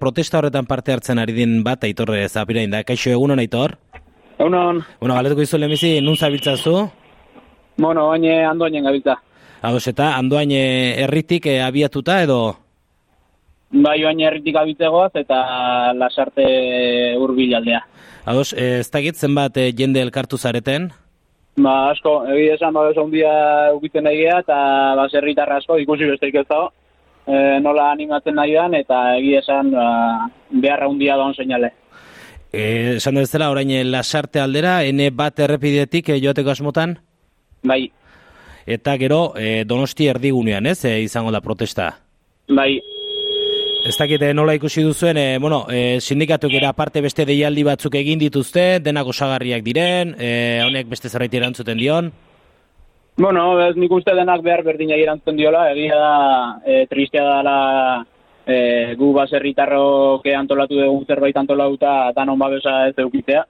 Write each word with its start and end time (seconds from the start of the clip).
Protesta 0.00 0.38
horretan 0.38 0.66
parte 0.66 0.92
hartzen 0.92 1.18
ari 1.18 1.32
din 1.36 1.62
bat, 1.64 1.84
aitorre 1.84 2.28
zapirain 2.28 2.70
da. 2.70 2.82
Kaixo 2.84 3.10
egunon, 3.10 3.42
aitor? 3.42 3.76
Egunon. 4.38 4.82
Bueno, 5.00 5.14
galetuko 5.14 5.44
izu 5.44 5.58
lehemizi, 5.58 6.00
nun 6.02 6.16
zabiltzazu? 6.16 6.74
Bueno, 7.76 8.08
baina 8.08 8.50
andoainen 8.50 8.84
gabiltza. 8.84 9.18
Ados, 9.64 9.86
eta 9.88 10.12
andoain 10.18 10.50
herritik 10.52 11.46
e, 11.48 11.60
abiatuta 11.64 12.20
edo? 12.22 12.40
Bai, 13.74 13.96
baina 14.04 14.28
herritik 14.28 14.58
abitzegoaz 14.60 15.14
eta 15.18 15.38
lasarte 15.96 16.44
hurbil 17.18 17.56
aldea. 17.58 17.80
Ados, 18.28 18.52
e, 18.52 18.80
ez 18.82 18.90
dakit 18.92 19.16
zenbat 19.16 19.56
e, 19.56 19.70
jende 19.76 20.02
elkartu 20.04 20.38
zareten? 20.38 20.90
Ba, 21.56 21.90
asko, 21.94 22.24
egi 22.34 22.48
esan 22.54 22.74
ba, 22.74 22.88
oso 22.90 23.04
hundia 23.06 23.32
ukiten 23.74 24.04
nahi 24.06 24.24
geha, 24.24 24.40
eta 24.42 24.58
baserritarra 24.98 25.58
asko 25.62 25.78
ikusi 25.82 26.10
besteik 26.10 26.42
ez 26.42 26.46
dago. 26.48 26.72
E, 27.26 27.60
nola 27.64 27.90
animatzen 27.92 28.36
nahi 28.36 28.52
dan, 28.52 28.74
eta 28.76 29.16
egi 29.16 29.34
esan 29.40 29.70
ba, 29.72 30.28
beharra 30.50 30.88
hundia 30.88 31.16
daun 31.16 31.34
seinale. 31.34 31.72
E, 32.52 32.96
esan 32.96 33.16
dut 33.16 33.28
zela, 33.30 33.50
orain 33.50 33.72
lasarte 33.90 34.40
aldera, 34.40 34.82
ene 34.84 35.10
bat 35.10 35.38
errepidetik 35.40 36.12
e, 36.12 36.20
joateko 36.20 36.52
asmotan? 36.52 36.98
Bai, 37.64 37.86
Eta 38.66 38.96
gero, 38.96 39.34
e, 39.36 39.64
donosti 39.68 40.06
erdigunean, 40.08 40.66
ez, 40.66 40.84
e, 40.88 41.00
izango 41.04 41.32
da 41.32 41.42
protesta? 41.44 41.90
bai, 42.48 42.80
Ez 43.84 43.98
dakite 43.98 44.30
nola 44.32 44.54
ikusi 44.56 44.80
duzuen, 44.80 45.18
e, 45.20 45.38
bueno, 45.38 45.66
e, 45.68 46.00
sindikatuk 46.00 46.54
era 46.56 46.70
aparte 46.70 47.02
beste 47.04 47.26
deialdi 47.28 47.62
batzuk 47.66 47.98
egin 48.00 48.18
dituzte, 48.18 48.80
denak 48.80 49.10
osagarriak 49.12 49.60
diren, 49.62 50.14
e, 50.16 50.62
honek 50.64 50.88
beste 50.88 51.10
zerbait 51.10 51.34
erantzuten 51.36 51.76
dion. 51.76 52.08
Bueno, 53.16 53.60
ez 53.62 53.76
nik 53.78 53.92
uste 53.94 54.10
denak 54.10 54.40
behar 54.42 54.64
berdina 54.66 54.96
erantzuten 54.98 55.36
diola, 55.38 55.68
egia 55.70 55.98
da, 56.00 56.14
e, 56.66 56.80
tristea 56.90 57.22
dela 57.28 57.58
e, 58.42 58.56
gu 58.98 59.12
baserritarroke 59.14 60.34
antolatu 60.34 60.80
dugun 60.80 61.06
zerbait 61.06 61.38
antolatuta 61.38 62.10
danon 62.16 62.38
babesa 62.38 62.88
ez 62.88 62.96
eukitea. 62.98 63.44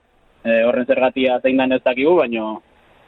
E, 0.44 0.60
horren 0.68 0.84
zergatia 0.84 1.38
zein 1.40 1.56
den 1.56 1.72
ez 1.72 1.80
dakigu, 1.80 2.12
baina, 2.18 2.50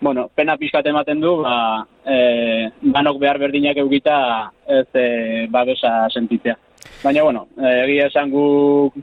bueno, 0.00 0.30
pena 0.34 0.56
pixkat 0.56 0.88
ematen 0.88 1.20
du, 1.20 1.34
ba, 1.42 1.84
e, 2.08 2.70
danok 2.80 3.20
behar 3.20 3.38
berdinak 3.44 3.76
eukita 3.84 4.18
ez 4.64 4.88
e, 4.96 5.06
babesa 5.52 6.06
sentitzea. 6.08 6.56
Baina, 7.04 7.22
bueno, 7.22 7.48
egia 7.84 8.06
esan 8.08 8.32
gu 8.32 8.46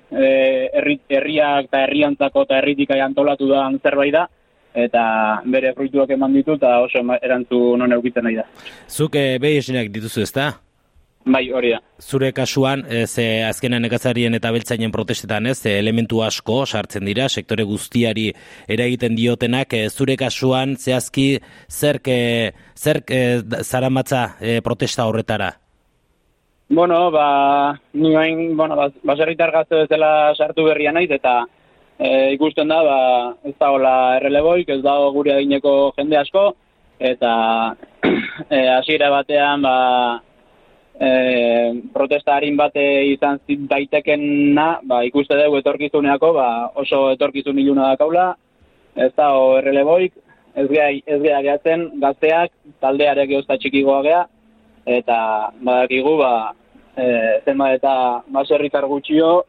e, 0.10 0.26
herri, 0.73 0.98
herriak 1.06 1.70
eta 1.70 1.86
herriantzako 1.86 2.48
eta 2.48 2.58
herritik 2.58 2.98
antolatu 2.98 3.45
da 3.54 3.67
zerbait 3.84 4.17
da, 4.17 4.26
eta 4.74 5.06
bere 5.46 5.74
fruituak 5.78 6.12
eman 6.16 6.34
ditu 6.34 6.58
eta 6.58 6.80
oso 6.84 7.02
erantzun 7.22 7.80
non 7.80 7.94
eukitzen 7.94 8.24
nahi 8.24 8.36
da. 8.42 8.46
Zuk 8.90 9.16
e, 9.16 9.38
behi 9.40 9.58
esinak 9.62 9.92
dituzu 9.94 10.24
ezta? 10.26 10.52
Bai, 11.24 11.46
hori 11.56 11.70
da. 11.72 11.80
Zure 12.04 12.34
kasuan, 12.36 12.84
ez, 12.92 13.16
e, 13.22 13.44
azkenan 13.48 13.86
nekazarien 13.86 14.36
eta 14.36 14.52
beltzainen 14.52 14.92
protestetan, 14.92 15.48
ez, 15.48 15.62
elementu 15.72 16.20
asko 16.26 16.66
sartzen 16.66 17.08
dira, 17.08 17.30
sektore 17.30 17.64
guztiari 17.64 18.28
eragiten 18.68 19.16
diotenak, 19.16 19.72
e, 19.72 19.88
zure 19.90 20.18
kasuan, 20.20 20.76
zehazki, 20.76 21.28
zerk, 21.72 22.12
zerk 22.76 23.16
zaramatza 23.64 24.34
e, 24.42 24.60
protesta 24.66 25.08
horretara? 25.08 25.54
Bueno, 26.74 27.12
ba, 27.12 27.80
ni 27.94 28.14
bain, 28.16 28.58
bueno, 28.58 28.76
bas, 28.76 28.92
baserritar 29.04 29.52
gazte 29.52 29.84
bezala 29.84 30.34
sartu 30.36 30.64
berria 30.66 30.92
naiz, 30.92 31.12
eta 31.12 31.44
e, 32.04 32.09
ikusten 32.36 32.68
da, 32.68 32.82
ba, 32.84 33.00
ez 33.48 33.56
dagoela 33.56 33.96
erreleboik, 34.18 34.70
ez 34.70 34.82
dago 34.84 35.12
gure 35.16 35.38
adineko 35.38 35.94
jende 35.98 36.20
asko, 36.20 36.50
eta 37.00 37.32
e, 38.56 38.60
hasiera 38.76 39.10
batean, 39.14 39.64
ba, 39.64 39.78
e, 41.00 41.10
protesta 41.95 42.36
harin 42.36 42.60
bate 42.60 42.84
izan 43.14 43.40
daitekena, 43.48 44.68
ba, 44.90 45.04
ikuste 45.08 45.40
dugu 45.40 45.64
etorkizuneako, 45.64 46.34
ba, 46.36 46.50
oso 46.84 47.06
etorkizun 47.16 47.64
iluna 47.64 47.94
dakaula, 47.94 48.34
ez 49.00 49.14
dago 49.16 49.58
erreleboik, 49.62 50.20
ez 50.60 50.67
gea, 50.70 50.92
ez 51.08 51.22
gea 51.23 51.42
gehatzen 51.48 51.88
gazteak, 52.04 52.52
taldearek 52.83 53.32
eozta 53.39 53.58
txikigoa 53.58 54.04
gea, 54.06 54.26
eta 54.86 55.17
badakigu 55.64 56.17
ba 56.20 56.33
e, 56.98 57.06
zenbat 57.45 57.80
eta 57.80 57.95
baserritar 58.27 58.86
gutxio 58.92 59.44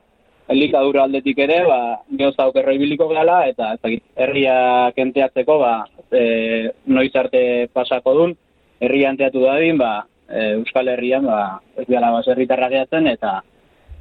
elikadura 0.48 1.04
aldetik 1.04 1.38
ere 1.38 1.62
ba 1.64 1.78
geoza 2.18 2.48
okerro 2.50 2.72
ibiliko 2.76 3.08
gala 3.08 3.44
eta 3.48 3.72
ez 3.74 3.80
dakit 3.82 4.02
herria 4.16 4.56
kenteatzeko 4.96 5.58
ba 5.58 5.74
e, 6.12 6.70
noiz 6.86 7.14
arte 7.16 7.68
pasako 7.72 8.14
dun 8.18 8.36
herria 8.80 9.10
enteatu 9.14 9.40
dadin 9.46 9.78
ba 9.78 10.04
e, 10.28 10.52
Euskal 10.60 10.88
Herrian 10.88 11.24
ba 11.24 11.60
ez 11.76 11.86
gala 11.88 12.12
baserritarra 12.18 12.68
gehatzen 12.68 13.06
eta 13.06 13.40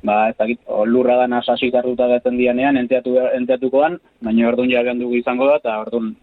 ba 0.03 0.17
ez 0.29 0.35
dakit 0.37 0.59
o, 0.67 0.83
lurra 0.85 1.17
dana 1.23 1.41
sasitartuta 1.41 2.07
gehatzen 2.11 2.37
dianean 2.37 2.77
enteatu 2.77 3.15
enteatukoan 3.39 3.99
baina 4.21 4.47
ordun 4.51 4.69
jabean 4.71 4.99
dugu 4.99 5.15
izango 5.15 5.47
da 5.47 5.61
eta 5.63 5.79
ordun 5.79 6.15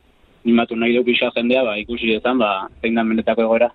animatu 0.45 0.77
nahi 0.77 0.97
du 0.97 1.05
pixa 1.05 1.31
jendea 1.37 1.65
ba 1.65 1.77
ikusi 1.79 2.15
dezan 2.15 2.39
ba 2.39 2.69
zein 2.81 2.95
da 2.95 3.05
benetako 3.05 3.43
egoera 3.49 3.71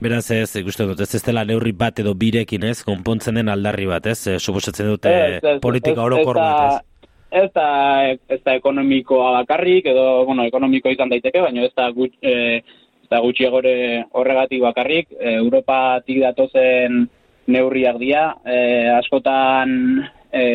Beraz 0.00 0.30
ez, 0.30 0.56
ikusten 0.56 0.88
dut, 0.88 1.00
ez 1.00 1.14
ez 1.14 1.22
dela 1.24 1.44
neurri 1.44 1.72
bat 1.76 1.98
edo 2.00 2.14
birekin 2.14 2.64
ez, 2.64 2.82
konpontzen 2.84 3.36
den 3.36 3.50
aldarri 3.52 3.86
bat, 3.90 4.06
ez, 4.06 4.26
e, 4.26 4.38
suposatzen 4.38 4.88
dute 4.88 5.12
Ez, 5.12 5.42
ez, 5.42 5.56
politika 5.60 6.04
orokor 6.04 6.38
bat, 6.40 6.78
ez. 6.78 7.10
Ez 7.36 7.50
da, 7.52 7.68
ez 8.32 8.40
da 8.46 8.54
ekonomikoa 8.56 9.32
bakarrik, 9.40 9.88
edo, 9.92 10.24
bueno, 10.24 10.46
ekonomiko 10.48 10.88
izan 10.94 11.10
daiteke, 11.12 11.42
baina 11.44 11.66
ez 11.66 11.72
da, 11.76 11.90
gut, 11.92 12.14
e, 12.22 12.62
ez 13.06 13.10
da 13.12 13.20
gutxiagore 13.24 13.74
horregatik 14.16 14.62
bakarrik. 14.64 15.10
E, 15.18 15.34
Europatik 15.42 16.22
datozen 16.22 17.04
neurriak 17.52 17.98
dira, 18.00 18.28
e, 18.46 18.56
askotan 18.94 19.76
e, 20.32 20.46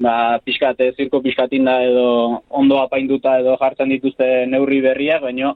ba, 0.00 0.38
pixkat, 0.44 0.80
e, 0.80 0.92
zirko 0.96 1.22
pixkatin 1.24 1.64
da 1.64 1.78
edo 1.84 2.42
ondo 2.48 2.80
apainduta 2.80 3.38
edo 3.40 3.56
jartzen 3.60 3.88
dituzte 3.94 4.46
neurri 4.46 4.80
berriak, 4.84 5.22
baina 5.22 5.54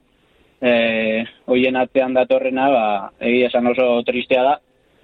e, 0.60 1.24
hoien 1.46 1.76
atzean 1.76 2.16
datorrena, 2.16 2.68
ba, 2.70 2.84
egia 3.20 3.48
esan 3.48 3.70
oso 3.72 4.02
tristea 4.06 4.42
da, 4.46 4.58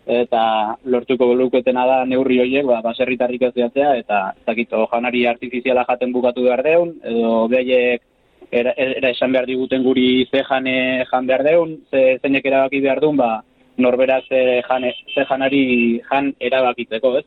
eta 0.06 0.42
lortuko 0.86 1.32
luketena 1.34 1.86
da 1.86 1.96
neurri 2.06 2.38
horiek, 2.40 2.66
ba, 2.66 2.80
baserritarrik 2.84 3.42
ez 3.48 3.52
eta 3.56 3.88
ez 3.96 4.44
dakit, 4.46 4.72
o 4.72 4.86
janari 4.92 5.26
artifiziala 5.26 5.84
jaten 5.88 6.12
bukatu 6.12 6.44
behar 6.44 6.62
deun, 6.62 6.94
edo 7.02 7.48
behaiek 7.48 8.02
era, 8.50 8.72
era 8.76 9.10
esan 9.10 9.32
behar 9.32 9.46
diguten 9.46 9.82
guri 9.82 10.26
ze 10.30 10.44
jane 10.48 11.04
jan 11.10 11.26
behar 11.26 11.42
deun, 11.42 11.80
ze 11.90 12.18
zeinek 12.22 12.44
erabaki 12.46 12.80
behar 12.80 13.00
duen, 13.00 13.16
ba, 13.16 13.42
norbera 13.76 14.20
ze, 14.28 14.62
jane, 14.68 14.94
ze 15.14 15.24
janari 15.28 16.00
jan 16.10 16.32
erabakitzeko, 16.40 17.16
ez? 17.18 17.24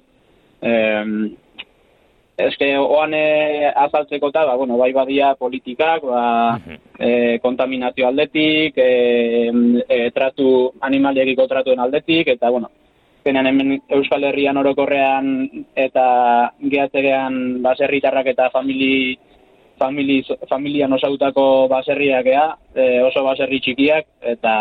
Em, 0.61 1.35
eske 2.39 2.69
oan 2.79 3.13
e, 3.13 3.67
azaltzeko 3.67 4.29
eta, 4.31 4.45
ba, 4.47 4.55
bueno, 4.59 4.77
bai 4.79 4.91
badia 4.95 5.33
politikak, 5.39 6.03
ba, 6.07 6.23
e, 6.97 7.39
kontaminazio 7.43 8.07
aldetik, 8.07 8.77
e, 8.77 9.51
e, 9.87 9.99
tratu 10.15 10.71
animaliekiko 10.87 11.47
tratuen 11.47 11.79
aldetik, 11.83 12.31
eta, 12.35 12.49
bueno, 12.49 12.71
zenean 13.23 13.49
hemen 13.49 13.79
Euskal 13.99 14.23
Herrian 14.29 14.57
orokorrean 14.57 15.33
eta 15.75 16.05
gehatzegean 16.59 17.61
baserritarrak 17.63 18.31
eta 18.33 18.49
famili, 18.53 19.17
famili, 19.79 20.21
familian 20.49 20.93
osautako 20.95 21.67
baserriak 21.71 22.29
ea, 22.31 22.45
e, 22.75 22.91
oso 23.03 23.23
baserri 23.27 23.59
txikiak, 23.63 24.07
eta 24.35 24.53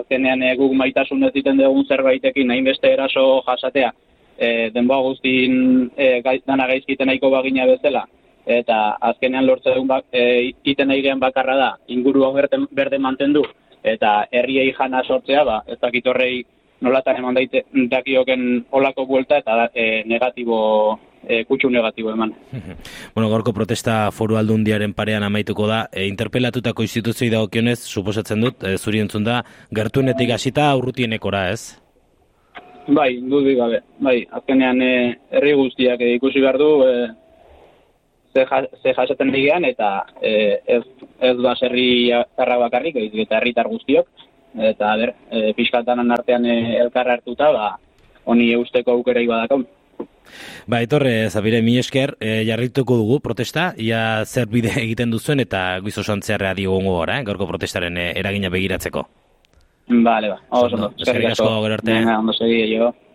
azkenean 0.00 0.42
e, 0.46 0.54
guk 0.56 0.72
maitasun 0.78 1.24
ez 1.24 1.34
egiten 1.34 1.60
dugun 1.60 1.84
zerbaitekin 1.88 2.50
hainbeste 2.54 2.92
eraso 2.92 3.42
jasatea, 3.46 3.92
e, 4.40 4.70
denboa 4.74 5.02
guztin 5.04 5.90
e, 5.96 6.20
gai, 6.24 6.40
dana 6.48 6.66
gaizkiten 6.70 7.10
nahiko 7.10 7.30
bagina 7.30 7.66
bezala, 7.68 8.06
eta 8.46 8.96
azkenean 9.10 9.46
lortzen 9.46 9.76
dugun 9.76 9.90
bak, 9.90 10.06
e, 10.12 10.52
iten 10.64 10.88
nahi 10.88 11.04
bakarra 11.18 11.56
da, 11.56 11.70
ingurua 11.88 12.32
berde, 12.32 12.64
berde 12.70 12.98
mantendu, 12.98 13.44
eta 13.82 14.26
herriei 14.30 14.72
jana 14.72 15.04
sortzea, 15.04 15.44
ba, 15.44 15.62
ez 15.66 15.78
dakit 15.80 16.06
horrei 16.06 16.44
nolatan 16.80 17.20
eman 17.20 17.36
daite, 17.36 17.64
dakioken 17.90 18.66
olako 18.72 19.06
buelta 19.06 19.38
eta 19.38 19.68
e, 19.74 20.02
negatibo, 20.06 20.98
e, 21.26 21.44
kutsu 21.44 21.70
negatibo 21.70 22.10
eman. 22.12 22.32
Bueno, 23.14 23.28
gorko 23.28 23.52
protesta 23.52 24.10
foru 24.14 24.36
aldundiaren 24.38 24.94
parean 24.94 25.22
amaituko 25.26 25.66
da, 25.68 25.84
e, 25.92 26.06
interpelatutako 26.08 26.82
instituzioi 26.86 27.30
dagokionez, 27.30 27.78
suposatzen 27.84 28.40
dut, 28.40 28.64
e, 28.64 28.78
zuri 28.78 29.04
entzun 29.04 29.24
da, 29.24 29.42
gertuenetik 29.74 30.32
hasita 30.32 30.70
aurrutienekora, 30.70 31.50
ez? 31.52 31.76
Bai, 32.88 33.20
dudik 33.20 33.58
gabe. 33.58 33.82
Bai, 34.00 34.16
azkenean 34.30 34.80
e, 34.82 34.92
herri 35.30 35.52
guztiak 35.58 36.00
ikusi 36.16 36.40
behar 36.40 36.58
du 36.58 36.70
e, 36.86 36.94
ze, 38.32 38.46
ja, 38.46 38.62
ze 38.82 38.94
jasaten 38.96 39.32
digean 39.32 39.64
eta 39.68 39.90
e, 40.22 40.32
ez, 40.66 40.82
ez 41.20 41.36
baserri 41.36 42.10
zarra 42.36 42.56
bakarrik, 42.64 42.94
baizik 42.94 43.26
eta 43.26 43.38
herritar 43.38 43.68
guztiok. 43.68 44.08
Eta 44.70 44.94
ber, 44.98 45.14
e, 45.30 45.52
pixkatanan 45.54 46.10
artean 46.10 46.46
e, 46.46 46.56
elkarra 46.80 47.18
hartuta, 47.18 47.52
ba, 47.54 47.68
honi 48.24 48.50
eusteko 48.56 48.96
aukerei 48.96 49.26
badakau. 49.28 49.62
Ba, 50.66 50.80
etorre, 50.80 51.28
Zabire, 51.30 51.60
mi 51.62 51.76
esker, 51.78 52.16
e, 52.18 52.40
jarrituko 52.48 52.96
dugu 52.98 53.20
protesta, 53.22 53.70
ia 53.78 54.24
zer 54.24 54.50
bide 54.50 54.72
egiten 54.82 55.10
duzuen 55.10 55.42
eta 55.46 55.78
guizo 55.84 56.02
santzearra 56.02 56.54
diogongo 56.58 56.96
gora, 56.98 57.20
eh? 57.20 57.26
gaurko 57.26 57.46
protestaren 57.50 57.98
eragina 58.10 58.50
begiratzeko. 58.50 59.06
Vale, 59.90 60.28
ba. 60.28 60.38
Oso, 60.50 60.76
Ondo, 60.76 60.92
eskerrik 60.98 61.32
asko, 61.32 61.48
gero 61.64 61.74
arte. 61.74 61.92
Venga, 61.92 62.18
ondo 62.18 62.32
segi, 62.32 62.76
jo. 62.76 62.92